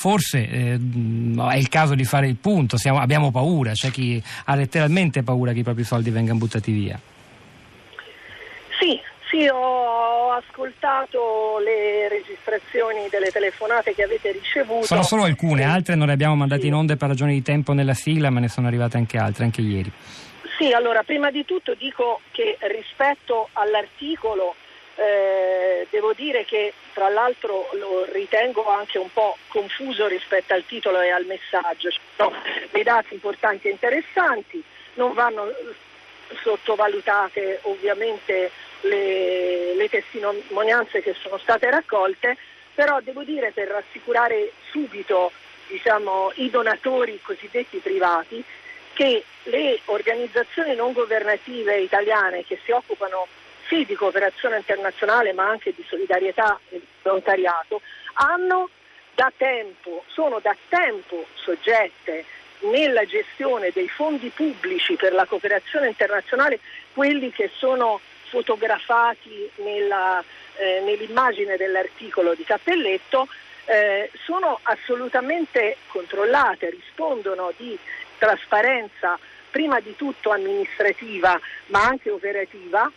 forse 0.00 0.48
eh, 0.48 0.80
è 1.50 1.56
il 1.56 1.68
caso 1.68 1.94
di 1.94 2.04
fare 2.04 2.26
il 2.26 2.36
punto, 2.36 2.78
Siamo, 2.78 3.00
abbiamo 3.00 3.30
paura, 3.30 3.72
c'è 3.72 3.90
chi 3.90 4.22
ha 4.46 4.54
letteralmente 4.54 5.22
paura 5.22 5.52
che 5.52 5.58
i 5.58 5.62
propri 5.62 5.84
soldi 5.84 6.08
vengano 6.08 6.38
buttati 6.38 6.72
via. 6.72 6.98
Sì, 8.78 8.98
sì, 9.28 9.46
ho 9.46 10.30
ascoltato 10.30 11.58
le 11.62 12.08
registrazioni 12.08 13.08
delle 13.10 13.28
telefonate 13.28 13.94
che 13.94 14.04
avete 14.04 14.32
ricevuto. 14.32 14.86
Sono 14.86 15.02
solo 15.02 15.24
alcune, 15.24 15.64
altre 15.64 15.96
non 15.96 16.06
le 16.06 16.14
abbiamo 16.14 16.34
mandate 16.34 16.62
sì. 16.62 16.68
in 16.68 16.74
onda 16.74 16.96
per 16.96 17.08
ragioni 17.08 17.34
di 17.34 17.42
tempo 17.42 17.74
nella 17.74 17.92
sigla, 17.92 18.30
ma 18.30 18.40
ne 18.40 18.48
sono 18.48 18.68
arrivate 18.68 18.96
anche 18.96 19.18
altre, 19.18 19.44
anche 19.44 19.60
ieri. 19.60 19.92
Sì, 20.56 20.72
allora 20.72 21.02
prima 21.02 21.30
di 21.30 21.44
tutto 21.44 21.74
dico 21.74 22.22
che 22.30 22.56
rispetto 22.60 23.50
all'articolo 23.52 24.54
eh, 25.00 25.86
devo 25.88 26.12
dire 26.12 26.44
che 26.44 26.74
tra 26.92 27.08
l'altro 27.08 27.70
lo 27.72 28.04
ritengo 28.12 28.68
anche 28.68 28.98
un 28.98 29.10
po' 29.10 29.38
confuso 29.48 30.06
rispetto 30.06 30.52
al 30.52 30.66
titolo 30.66 31.00
e 31.00 31.08
al 31.08 31.24
messaggio. 31.24 31.90
Ci 31.90 31.98
sono 32.16 32.36
dei 32.70 32.82
dati 32.82 33.14
importanti 33.14 33.68
e 33.68 33.70
interessanti, 33.70 34.62
non 34.94 35.14
vanno 35.14 35.50
sottovalutate 36.42 37.60
ovviamente 37.62 38.50
le, 38.82 39.74
le 39.74 39.88
testimonianze 39.88 41.00
che 41.00 41.14
sono 41.18 41.38
state 41.38 41.70
raccolte, 41.70 42.36
però 42.74 43.00
devo 43.00 43.22
dire 43.22 43.52
per 43.52 43.68
rassicurare 43.68 44.52
subito 44.70 45.32
diciamo, 45.68 46.30
i 46.34 46.50
donatori 46.50 47.18
cosiddetti 47.22 47.78
privati 47.78 48.44
che 48.92 49.24
le 49.44 49.80
organizzazioni 49.86 50.74
non 50.74 50.92
governative 50.92 51.78
italiane 51.78 52.44
che 52.44 52.58
si 52.64 52.70
occupano 52.70 53.26
sì 53.70 53.84
di 53.84 53.94
cooperazione 53.94 54.56
internazionale 54.56 55.32
ma 55.32 55.48
anche 55.48 55.72
di 55.72 55.84
solidarietà 55.88 56.58
e 56.70 56.82
volontariato 57.02 57.80
hanno 58.14 58.68
da 59.14 59.32
tempo, 59.36 60.02
sono 60.08 60.40
da 60.40 60.56
tempo 60.68 61.24
soggette 61.34 62.24
nella 62.62 63.04
gestione 63.06 63.70
dei 63.72 63.88
fondi 63.88 64.28
pubblici 64.30 64.96
per 64.96 65.12
la 65.12 65.24
cooperazione 65.24 65.86
internazionale 65.86 66.58
quelli 66.92 67.30
che 67.30 67.50
sono 67.54 68.00
fotografati 68.28 69.48
nella, 69.56 70.22
eh, 70.56 70.80
nell'immagine 70.84 71.56
dell'articolo 71.56 72.34
di 72.34 72.44
Cappelletto 72.44 73.28
eh, 73.66 74.10
sono 74.24 74.58
assolutamente 74.64 75.76
controllate, 75.86 76.70
rispondono 76.70 77.52
di 77.56 77.78
trasparenza 78.18 79.18
prima 79.50 79.80
di 79.80 79.94
tutto 79.96 80.30
amministrativa 80.30 81.38
ma 81.66 81.84
anche 81.84 82.10
operativa 82.10 82.90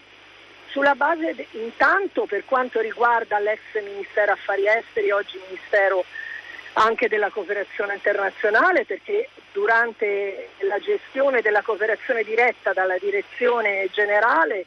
sulla 0.73 0.95
base 0.95 1.35
de, 1.35 1.47
intanto 1.51 2.25
per 2.25 2.45
quanto 2.45 2.81
riguarda 2.81 3.37
l'ex 3.37 3.61
Ministero 3.75 4.31
Affari 4.31 4.67
Esteri, 4.67 5.11
oggi 5.11 5.39
Ministero 5.47 6.03
anche 6.73 7.07
della 7.07 7.29
cooperazione 7.29 7.93
internazionale 7.93 8.83
perché 8.83 9.29
durante 9.51 10.49
la 10.61 10.79
gestione 10.79 11.41
della 11.41 11.61
cooperazione 11.61 12.23
diretta 12.23 12.73
dalla 12.73 12.97
direzione 12.97 13.87
generale 13.91 14.65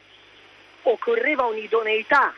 occorreva 0.83 1.43
un'idoneità, 1.43 2.33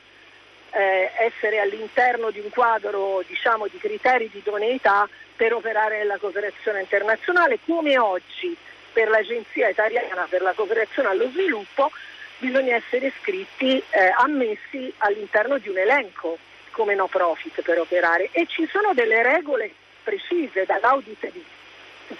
eh, 0.72 1.12
essere 1.20 1.60
all'interno 1.60 2.32
di 2.32 2.40
un 2.40 2.50
quadro 2.50 3.24
diciamo, 3.28 3.68
di 3.68 3.78
criteri 3.78 4.32
di 4.32 4.40
idoneità 4.40 5.08
per 5.36 5.54
operare 5.54 6.00
nella 6.00 6.18
cooperazione 6.18 6.80
internazionale, 6.80 7.60
come 7.64 8.00
oggi 8.00 8.58
per 8.92 9.10
l'Agenzia 9.10 9.70
italiana 9.70 10.26
per 10.28 10.42
la 10.42 10.54
cooperazione 10.54 11.10
allo 11.10 11.30
sviluppo 11.30 11.92
bisogna 12.40 12.76
essere 12.76 13.08
iscritti, 13.08 13.78
eh, 13.90 14.14
ammessi 14.18 14.92
all'interno 14.98 15.58
di 15.58 15.70
un 15.70 15.78
elenco 15.78 16.38
come 16.72 16.96
no 16.96 17.08
profit 17.08 17.62
per 17.62 17.80
operare. 17.80 18.30
E 18.32 18.46
ci 18.48 18.68
sono 18.72 18.94
delle 18.94 19.22
regole 19.22 19.72
precise 20.04 20.66
dall'audit 20.66 21.32
di 21.32 21.44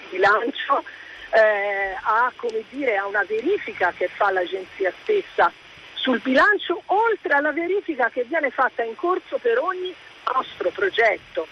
bilancio 0.10 0.84
eh, 1.32 1.96
a, 2.02 2.32
dire, 2.70 2.98
a 2.98 3.08
una 3.08 3.24
verifica 3.24 3.92
che 3.96 4.08
fa 4.08 4.32
l'agenzia 4.32 4.94
stessa. 5.02 5.52
Sul 5.94 6.20
bilancio, 6.20 6.82
oltre 6.86 7.34
alla 7.34 7.52
verifica 7.52 8.10
che 8.10 8.24
viene 8.24 8.52
fatta 8.52 8.84
in 8.84 8.96
corso 8.96 9.38
per 9.38 9.60
ogni 9.60 9.94
nostro 10.34 10.70
progetto 10.70 11.48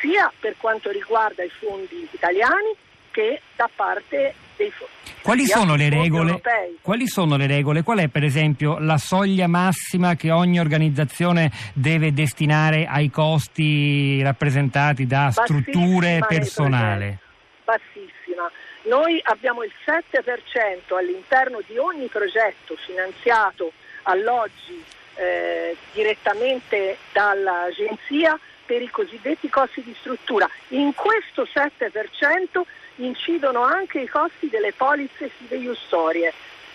sia 0.00 0.32
per 0.38 0.56
quanto 0.56 0.90
riguarda 0.90 1.42
i 1.42 1.50
fondi 1.50 2.08
italiani 2.10 2.76
che 3.10 3.40
da 3.56 3.68
parte 3.74 4.34
dei. 4.58 4.72
Quali 5.22 5.46
sono, 5.46 5.76
quali 6.82 7.06
sono 7.06 7.36
le 7.36 7.46
regole? 7.46 7.82
Qual 7.82 7.98
è 7.98 8.08
per 8.08 8.24
esempio 8.24 8.78
la 8.78 8.98
soglia 8.98 9.46
massima 9.46 10.14
che 10.14 10.30
ogni 10.30 10.60
organizzazione 10.60 11.50
deve 11.72 12.12
destinare 12.12 12.86
ai 12.86 13.10
costi 13.10 14.22
rappresentati 14.22 15.06
da 15.06 15.30
strutture 15.30 16.20
personale? 16.26 17.18
Bassissima. 17.64 18.50
Noi 18.84 19.20
abbiamo 19.24 19.62
il 19.62 19.72
7% 19.84 20.96
all'interno 20.96 21.60
di 21.66 21.76
ogni 21.76 22.06
progetto 22.06 22.76
finanziato 22.86 23.72
all'oggi 24.04 24.82
eh, 25.16 25.76
direttamente 25.92 26.96
dall'agenzia 27.12 28.38
per 28.68 28.82
i 28.82 28.90
cosiddetti 28.90 29.48
costi 29.48 29.82
di 29.82 29.96
struttura. 29.98 30.46
In 30.68 30.92
questo 30.92 31.48
7% 31.50 32.60
incidono 32.96 33.62
anche 33.62 34.00
i 34.00 34.06
costi 34.06 34.50
delle 34.50 34.74
polizze 34.74 35.30
fideiussorie 35.30 36.34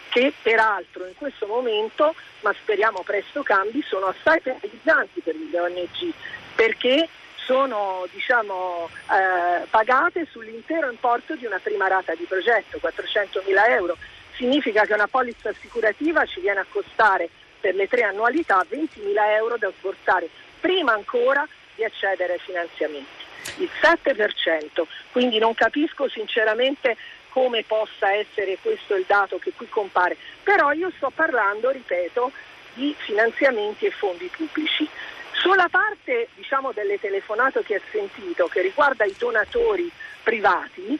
che 0.09 0.33
peraltro 0.41 1.05
in 1.05 1.13
questo 1.15 1.45
momento, 1.45 2.15
ma 2.41 2.51
speriamo 2.59 3.03
presto 3.03 3.43
cambi, 3.43 3.83
sono 3.87 4.07
assai 4.07 4.41
penalizzanti 4.41 5.21
per 5.21 5.35
le 5.35 5.59
ONG 5.59 6.13
perché 6.55 7.07
sono 7.35 8.07
diciamo, 8.11 8.89
eh, 8.89 9.67
pagate 9.69 10.25
sull'intero 10.31 10.89
importo 10.89 11.35
di 11.35 11.45
una 11.45 11.59
prima 11.61 11.87
rata 11.87 12.15
di 12.15 12.25
progetto, 12.25 12.79
400 12.79 13.43
mila 13.45 13.67
euro. 13.67 13.97
Significa 14.35 14.85
che 14.85 14.93
una 14.93 15.07
polizza 15.07 15.49
assicurativa 15.49 16.25
ci 16.25 16.39
viene 16.39 16.61
a 16.61 16.65
costare 16.67 17.29
per 17.59 17.75
le 17.75 17.87
tre 17.87 18.01
annualità 18.01 18.65
20 18.67 19.01
mila 19.01 19.35
euro 19.35 19.57
da 19.57 19.71
sborsare 19.77 20.29
prima 20.59 20.93
ancora 20.93 21.45
di 21.75 21.83
accedere 21.83 22.33
ai 22.33 22.39
finanziamenti. 22.39 23.23
Il 23.57 23.69
7%, 23.81 24.83
quindi 25.11 25.37
non 25.37 25.53
capisco 25.53 26.07
sinceramente 26.07 26.95
come 27.29 27.63
possa 27.63 28.13
essere 28.13 28.57
questo 28.61 28.95
il 28.95 29.05
dato 29.07 29.39
che 29.39 29.53
qui 29.55 29.67
compare, 29.67 30.15
però 30.43 30.71
io 30.71 30.91
sto 30.95 31.11
parlando, 31.13 31.71
ripeto, 31.71 32.31
di 32.73 32.95
finanziamenti 32.97 33.85
e 33.85 33.91
fondi 33.91 34.27
pubblici. 34.27 34.87
Sulla 35.31 35.67
parte 35.69 36.29
diciamo, 36.35 36.71
delle 36.71 36.99
telefonate 36.99 37.63
che 37.63 37.75
ha 37.75 37.81
sentito, 37.91 38.47
che 38.47 38.61
riguarda 38.61 39.03
i 39.03 39.15
donatori 39.17 39.91
privati, 40.21 40.97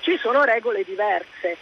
ci 0.00 0.16
sono 0.18 0.44
regole 0.44 0.84
diverse, 0.84 1.56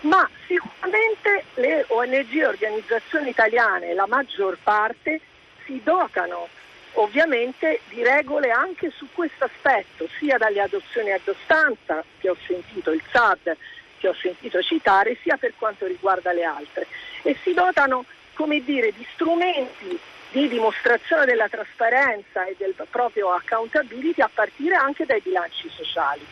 ma 0.00 0.28
sicuramente 0.46 1.44
le 1.54 1.84
ONG 1.88 2.34
e 2.34 2.46
organizzazioni 2.46 3.28
italiane, 3.28 3.94
la 3.94 4.06
maggior 4.06 4.56
parte, 4.62 5.20
si 5.64 5.80
dotano 5.84 6.48
ovviamente 6.94 7.80
di 7.88 8.02
regole 8.02 8.50
anche 8.50 8.90
su 8.90 9.06
questo 9.12 9.44
aspetto, 9.44 10.08
sia 10.18 10.36
dalle 10.38 10.60
adozioni 10.60 11.12
a 11.12 11.20
distanza 11.24 12.02
che 12.18 12.30
ho 12.30 12.36
sentito 12.46 12.90
il 12.90 13.02
SAD 13.10 13.56
che 14.00 14.08
ho 14.08 14.14
sentito 14.14 14.62
citare, 14.62 15.18
sia 15.22 15.36
per 15.36 15.52
quanto 15.58 15.86
riguarda 15.86 16.32
le 16.32 16.42
altre. 16.42 16.86
E 17.22 17.36
si 17.42 17.52
dotano, 17.52 18.06
come 18.32 18.64
dire, 18.64 18.92
di 18.92 19.06
strumenti 19.12 20.00
di 20.30 20.48
dimostrazione 20.48 21.24
della 21.24 21.48
trasparenza 21.48 22.44
e 22.46 22.54
del 22.56 22.74
proprio 22.88 23.30
accountability 23.32 24.22
a 24.22 24.30
partire 24.32 24.76
anche 24.76 25.04
dai 25.04 25.20
bilanci 25.20 25.68
sociali. 25.68 26.24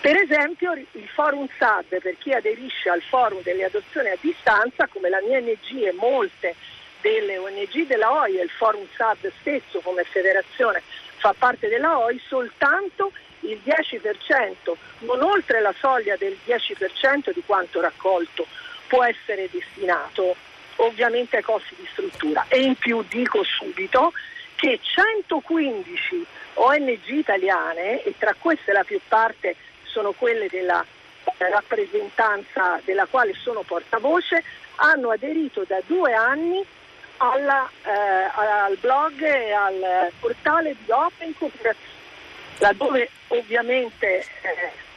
Per 0.00 0.16
esempio 0.16 0.72
il 0.74 1.08
forum 1.14 1.48
SAD, 1.58 2.00
per 2.00 2.18
chi 2.18 2.32
aderisce 2.32 2.90
al 2.90 3.00
forum 3.00 3.40
delle 3.42 3.64
adozioni 3.64 4.10
a 4.10 4.18
distanza, 4.20 4.86
come 4.86 5.08
la 5.08 5.22
mia 5.26 5.40
NG 5.40 5.82
e 5.82 5.92
molte 5.92 6.54
delle 7.04 7.36
ONG 7.36 7.86
della 7.86 8.12
OI 8.12 8.38
e 8.38 8.44
il 8.44 8.48
Forum 8.48 8.86
SAD 8.96 9.30
stesso 9.40 9.80
come 9.80 10.04
federazione 10.04 10.82
fa 11.18 11.34
parte 11.36 11.68
della 11.68 11.98
OI, 11.98 12.18
soltanto 12.26 13.12
il 13.40 13.60
10%, 13.62 14.72
non 15.00 15.20
oltre 15.22 15.60
la 15.60 15.74
soglia 15.78 16.16
del 16.16 16.34
10% 16.46 17.30
di 17.34 17.42
quanto 17.44 17.82
raccolto 17.82 18.46
può 18.86 19.04
essere 19.04 19.50
destinato 19.50 20.34
ovviamente 20.76 21.36
ai 21.36 21.42
costi 21.42 21.74
di 21.76 21.86
struttura. 21.92 22.46
E 22.48 22.62
in 22.62 22.74
più 22.76 23.04
dico 23.06 23.44
subito 23.44 24.12
che 24.54 24.80
115 24.80 26.26
ONG 26.54 27.08
italiane, 27.08 28.02
e 28.02 28.14
tra 28.16 28.34
queste 28.38 28.72
la 28.72 28.84
più 28.84 28.98
parte 29.06 29.56
sono 29.82 30.12
quelle 30.12 30.48
della 30.48 30.84
rappresentanza 31.36 32.80
della 32.84 33.06
quale 33.06 33.34
sono 33.34 33.60
portavoce, 33.60 34.42
hanno 34.76 35.10
aderito 35.10 35.64
da 35.66 35.80
due 35.86 36.14
anni 36.14 36.64
alla, 37.18 37.68
eh, 37.84 37.90
al 38.34 38.76
blog 38.78 39.22
e 39.22 39.52
al 39.52 40.10
portale 40.18 40.76
di 40.84 40.90
Open 40.90 41.36
Cooperazione, 41.36 41.92
laddove 42.58 43.10
ovviamente 43.28 44.26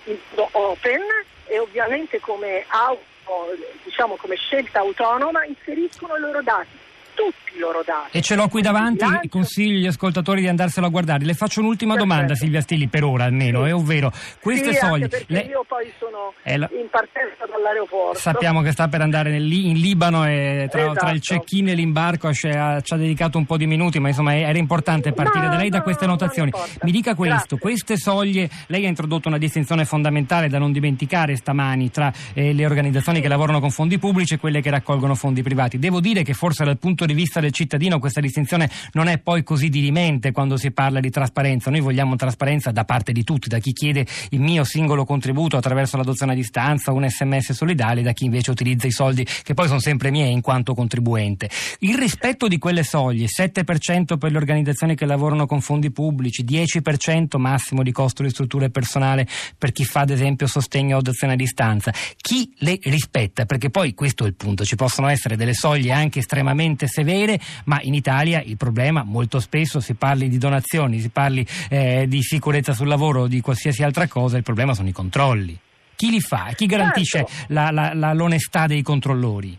eh, 0.05 0.19
Open 0.35 1.01
e 1.45 1.59
ovviamente 1.59 2.19
come, 2.19 2.65
auto, 2.67 3.55
diciamo 3.83 4.15
come 4.15 4.35
scelta 4.35 4.79
autonoma 4.79 5.45
inseriscono 5.45 6.15
i 6.15 6.19
loro 6.19 6.41
dati 6.41 6.85
tutti 7.17 7.55
i 7.55 7.59
loro 7.59 7.81
dati. 7.83 8.15
E 8.15 8.21
ce 8.21 8.35
l'ho 8.35 8.47
qui 8.47 8.61
davanti, 8.61 9.03
bilancio... 9.03 9.29
consiglio 9.29 9.77
agli 9.79 9.87
ascoltatori 9.87 10.41
di 10.41 10.47
andarselo 10.47 10.85
a 10.85 10.89
guardare. 10.89 11.25
Le 11.25 11.33
faccio 11.33 11.61
un'ultima 11.61 11.93
Perfetto. 11.93 12.13
domanda 12.13 12.35
Silvia 12.35 12.61
Stilli, 12.61 12.87
per 12.87 13.03
ora 13.03 13.23
almeno, 13.23 13.63
sì. 13.63 13.69
eh, 13.69 13.71
ovvero 13.71 14.13
queste 14.39 14.73
sì, 14.73 14.77
soglie... 14.77 15.09
Le... 15.25 15.39
io 15.39 15.65
poi 15.67 15.91
sono 15.97 16.33
la... 16.43 16.69
in 16.71 16.87
partenza 16.89 17.45
dall'aeroporto. 17.49 18.19
Sappiamo 18.19 18.61
che 18.61 18.71
sta 18.71 18.87
per 18.87 19.01
andare 19.01 19.31
nel, 19.31 19.51
in 19.51 19.77
Libano 19.79 20.27
e 20.27 20.67
tra, 20.69 20.81
esatto. 20.81 20.99
tra 20.99 21.11
il 21.11 21.21
check-in 21.21 21.69
e 21.69 21.73
l'imbarco 21.73 22.31
ci 22.33 22.47
ha, 22.47 22.79
ci 22.81 22.93
ha, 22.93 22.97
dedicato 22.97 23.39
un 23.39 23.45
po' 23.45 23.57
di 23.57 23.65
minuti, 23.65 23.99
ma 23.99 24.09
insomma 24.09 24.35
era 24.35 24.57
importante 24.57 25.11
partire 25.11 25.45
no, 25.45 25.51
da 25.51 25.57
lei 25.57 25.69
da 25.69 25.81
queste 25.81 26.05
no, 26.05 26.11
notazioni. 26.11 26.51
Mi 26.83 26.91
dica 26.91 27.15
questo, 27.15 27.55
Grazie. 27.55 27.57
queste 27.57 27.97
soglie, 27.97 28.49
lei 28.67 28.85
ha 28.85 28.87
introdotto 28.87 29.27
una 29.27 29.39
distinzione 29.39 29.85
fondamentale 29.85 30.47
da 30.49 30.59
non 30.59 30.71
dimenticare 30.71 31.35
stamani 31.35 31.89
tra 31.89 32.13
eh, 32.33 32.53
le 32.53 32.65
organizzazioni 32.65 33.21
che 33.21 33.27
lavorano 33.27 33.59
con 33.59 33.71
fondi 33.71 33.97
pubblici 33.97 34.35
e 34.35 34.37
quelle 34.37 34.61
che 34.61 34.69
raccolgono 34.69 35.15
fondi 35.15 35.41
privati. 35.41 35.79
Devo 35.79 35.99
dire 35.99 36.21
che 36.23 36.33
forse 36.33 36.63
dal 36.63 36.77
punto 36.77 37.05
di 37.07 37.13
vista 37.13 37.39
del 37.39 37.51
cittadino 37.51 37.99
questa 37.99 38.21
distinzione 38.21 38.69
non 38.93 39.07
è 39.07 39.17
poi 39.17 39.43
così 39.43 39.69
dirimente 39.69 40.31
quando 40.31 40.57
si 40.57 40.71
parla 40.71 40.99
di 40.99 41.09
trasparenza. 41.09 41.71
Noi 41.71 41.79
vogliamo 41.79 42.15
trasparenza 42.15 42.71
da 42.71 42.83
parte 42.83 43.11
di 43.11 43.23
tutti, 43.23 43.49
da 43.49 43.59
chi 43.59 43.73
chiede 43.73 44.05
il 44.29 44.41
mio 44.41 44.63
singolo 44.63 45.05
contributo 45.05 45.57
attraverso 45.57 45.97
l'adozione 45.97 46.33
a 46.33 46.35
distanza, 46.35 46.91
un 46.91 47.07
sms 47.07 47.53
solidale, 47.53 48.01
da 48.01 48.11
chi 48.11 48.25
invece 48.25 48.51
utilizza 48.51 48.87
i 48.87 48.91
soldi 48.91 49.25
che 49.43 49.53
poi 49.53 49.67
sono 49.67 49.79
sempre 49.79 50.11
miei 50.11 50.31
in 50.31 50.41
quanto 50.41 50.73
contribuente. 50.73 51.49
Il 51.79 51.97
rispetto 51.97 52.47
di 52.47 52.57
quelle 52.57 52.83
soglie, 52.83 53.27
7% 53.27 54.17
per 54.17 54.31
le 54.31 54.37
organizzazioni 54.37 54.95
che 54.95 55.05
lavorano 55.05 55.45
con 55.45 55.61
fondi 55.61 55.91
pubblici, 55.91 56.43
10% 56.43 57.37
massimo 57.37 57.83
di 57.83 57.91
costo 57.91 58.23
di 58.23 58.29
struttura 58.29 58.65
e 58.65 58.69
personale 58.69 59.27
per 59.57 59.71
chi 59.71 59.85
fa 59.85 60.01
ad 60.01 60.09
esempio 60.09 60.47
sostegno 60.47 60.95
o 60.95 60.99
adozione 60.99 61.33
a 61.33 61.35
distanza, 61.35 61.91
chi 62.17 62.53
le 62.59 62.79
rispetta? 62.83 63.45
Perché 63.45 63.69
poi 63.69 63.93
questo 63.93 64.23
è 64.23 64.27
il 64.27 64.35
punto, 64.35 64.65
ci 64.65 64.75
possono 64.75 65.07
essere 65.07 65.35
delle 65.35 65.53
soglie 65.53 65.91
anche 65.91 66.19
estremamente 66.19 66.87
severe, 66.97 67.39
ma 67.65 67.77
in 67.81 67.93
Italia 67.93 68.41
il 68.43 68.57
problema 68.57 69.03
molto 69.03 69.39
spesso 69.39 69.79
si 69.79 69.93
parli 69.93 70.29
di 70.29 70.39
donazioni, 70.39 70.99
si 70.99 71.09
parli 71.09 71.45
eh, 71.69 72.05
di 72.07 72.23
sicurezza 72.23 72.73
sul 72.73 72.87
lavoro 72.87 73.21
o 73.21 73.27
di 73.27 73.39
qualsiasi 73.41 73.83
altra 73.83 74.07
cosa, 74.07 74.37
il 74.37 74.43
problema 74.43 74.73
sono 74.73 74.87
i 74.87 74.91
controlli. 74.91 75.57
Chi 75.95 76.09
li 76.09 76.19
fa? 76.19 76.51
Chi 76.55 76.65
garantisce 76.65 77.25
certo. 77.25 77.53
la, 77.53 77.69
la, 77.71 77.91
la, 77.93 78.13
l'onestà 78.13 78.65
dei 78.67 78.81
controllori? 78.81 79.57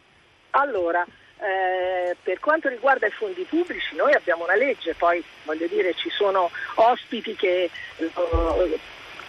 Allora, 0.51 1.05
eh, 1.39 2.17
per 2.23 2.41
quanto 2.41 2.69
riguarda 2.69 3.07
i 3.07 3.11
fondi 3.11 3.45
pubblici 3.49 3.95
noi 3.95 4.13
abbiamo 4.13 4.45
una 4.45 4.57
legge, 4.57 4.95
poi 4.95 5.23
voglio 5.45 5.67
dire 5.69 5.95
ci 5.95 6.11
sono 6.11 6.51
ospiti 6.75 7.35
che 7.37 7.71
uh, 7.99 8.79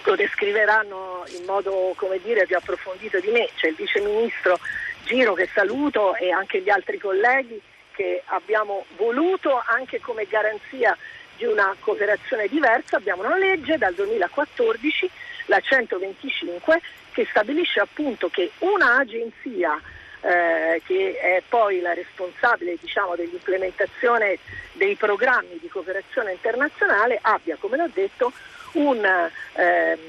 lo 0.03 0.15
descriveranno 0.15 1.25
in 1.37 1.45
modo 1.45 1.93
come 1.95 2.19
dire, 2.23 2.45
più 2.45 2.57
approfondito 2.57 3.19
di 3.19 3.29
me, 3.29 3.49
c'è 3.55 3.67
il 3.67 3.75
vice 3.75 3.99
ministro 4.01 4.57
Giro 5.03 5.33
che 5.33 5.49
saluto 5.53 6.15
e 6.15 6.31
anche 6.31 6.61
gli 6.61 6.69
altri 6.69 6.97
colleghi 6.99 7.59
che 7.99 8.23
abbiamo 8.27 8.85
voluto 8.95 9.61
anche 9.65 9.99
come 9.99 10.25
garanzia 10.25 10.97
di 11.35 11.43
una 11.43 11.75
cooperazione 11.81 12.47
diversa, 12.47 12.95
abbiamo 12.95 13.25
una 13.25 13.35
legge 13.35 13.77
dal 13.77 13.93
2014, 13.93 15.11
la 15.47 15.59
125, 15.59 16.79
che 17.11 17.27
stabilisce 17.29 17.81
appunto 17.81 18.29
che 18.29 18.51
un'agenzia 18.59 19.81
eh, 20.21 20.81
che 20.85 21.17
è 21.19 21.43
poi 21.49 21.81
la 21.81 21.93
responsabile 21.93 22.77
diciamo, 22.79 23.15
dell'implementazione 23.15 24.37
dei 24.71 24.95
programmi 24.95 25.57
di 25.59 25.67
cooperazione 25.67 26.31
internazionale 26.31 27.19
abbia, 27.21 27.57
come 27.59 27.75
l'ho 27.75 27.89
detto, 27.93 28.31
un, 28.73 29.29
ehm, 29.55 29.99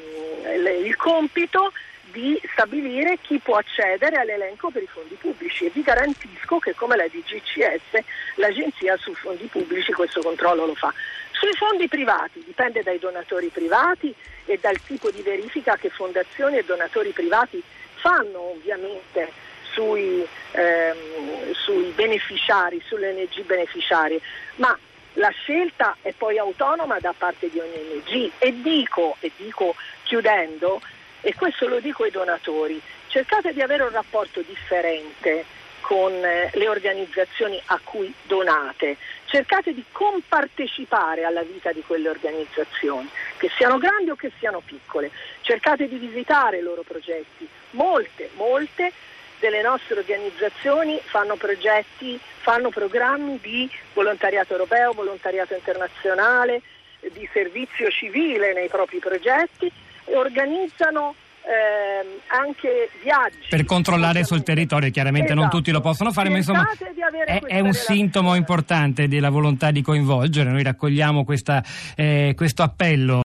il 0.85 0.95
compito 0.95 1.73
di 2.13 2.41
stabilire 2.53 3.19
chi 3.21 3.39
può 3.39 3.57
accedere 3.57 4.17
all'elenco 4.17 4.71
per 4.71 4.83
i 4.83 4.87
fondi 4.87 5.15
pubblici. 5.15 5.67
E 5.67 5.71
vi 5.71 5.83
garantisco 5.83 6.59
che 6.59 6.75
come 6.75 6.97
la 6.97 7.07
DGCS 7.07 8.03
l'agenzia 8.37 8.97
sui 8.97 9.15
fondi 9.15 9.47
pubblici 9.47 9.93
questo 9.93 10.21
controllo 10.21 10.67
lo 10.67 10.75
fa. 10.75 10.93
Sui 11.33 11.53
fondi 11.55 11.89
privati 11.89 12.43
dipende 12.45 12.83
dai 12.83 12.99
donatori 12.99 13.49
privati 13.49 14.15
e 14.45 14.59
dal 14.61 14.79
tipo 14.87 15.11
di 15.11 15.23
verifica 15.23 15.77
che 15.77 15.89
fondazioni 15.89 16.59
e 16.59 16.65
donatori 16.65 17.11
privati 17.11 17.63
fanno 17.95 18.51
ovviamente 18.51 19.33
sui, 19.73 20.27
ehm, 20.53 21.53
sui 21.53 21.93
beneficiari, 21.95 22.83
sulle 22.85 23.11
ONG 23.11 23.45
beneficiarie, 23.45 24.21
ma 24.57 24.77
la 25.15 25.31
scelta 25.31 25.97
è 26.03 26.13
poi 26.13 26.39
autonoma 26.39 26.99
da 27.01 27.15
parte 27.17 27.49
di 27.51 27.59
ogni 27.59 27.77
ONG 27.77 28.31
e 28.39 28.61
dico, 28.61 29.17
e 29.21 29.31
dico 29.37 29.75
chiudendo, 30.05 30.81
e 31.21 31.35
questo 31.35 31.69
lo 31.69 31.81
dico 31.81 32.05
ai 32.05 32.11
donatori, 32.11 32.81
cercate 33.09 33.53
di 33.53 33.61
avere 33.61 33.83
un 33.83 33.91
rapporto 33.91 34.41
differente 34.41 35.45
con 35.81 36.13
eh, 36.13 36.51
le 36.55 36.69
organizzazioni 36.69 37.61
a 37.67 37.81
cui 37.83 38.13
donate, 38.23 38.97
cercate 39.25 39.75
di 39.75 39.85
compartecipare 39.91 41.25
alla 41.25 41.43
vita 41.43 41.73
di 41.73 41.83
quelle 41.87 42.09
organizzazioni, 42.09 43.09
che 43.39 43.51
siano 43.57 43.79
grandi 43.79 44.11
o 44.11 44.15
che 44.15 44.31
siano 44.39 44.61
piccole, 44.65 45.11
cercate 45.41 45.89
di 45.89 45.97
visitare 45.97 46.59
i 46.59 46.63
loro 46.63 46.83
progetti, 46.83 47.49
molte, 47.71 48.31
molte 48.35 48.93
delle 49.41 49.63
nostre 49.63 49.99
organizzazioni 49.99 51.01
fanno 51.03 51.35
progetti, 51.37 52.21
fanno 52.41 52.69
programmi 52.69 53.39
di 53.41 53.69
volontariato 53.95 54.53
europeo, 54.53 54.93
volontariato 54.93 55.55
internazionale, 55.55 56.63
di 57.01 57.29
servizio 57.33 57.91
civile 57.91 58.53
nei 58.53 58.69
propri 58.69 58.99
progetti 58.99 59.73
organizzano 60.15 61.15
eh, 61.43 62.21
anche 62.29 62.91
viaggi. 63.03 63.49
Per 63.49 63.65
controllare 63.65 64.25
sul 64.25 64.43
territorio, 64.43 64.91
chiaramente 64.91 65.33
esatto. 65.33 65.41
non 65.41 65.51
tutti 65.51 65.71
lo 65.71 65.81
possono 65.81 66.13
fare, 66.13 66.31
Cercate 66.31 66.53
ma 66.53 66.65
insomma 66.69 67.25
è, 67.25 67.41
è, 67.57 67.61
un 67.61 67.73
sintomo 67.73 68.35
importante 68.35 69.09
della 69.09 69.31
volontà 69.31 69.71
di 69.71 69.83
coinvolgere. 69.83 70.51
Noi 70.51 70.63
raccogliamo 70.63 71.25
questa, 71.25 71.63
eh, 71.97 72.35
questo 72.37 72.63
appello. 72.63 73.19